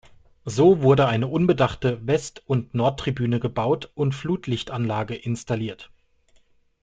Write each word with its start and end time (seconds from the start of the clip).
So 0.45 0.81
wurde 0.81 1.05
eine 1.07 1.27
unbedachte 1.27 2.07
West- 2.07 2.41
und 2.47 2.73
Nordtribüne 2.73 3.39
gebaut 3.39 3.91
und 3.93 4.15
Flutlichtanlage 4.15 5.13
installiert. 5.13 5.91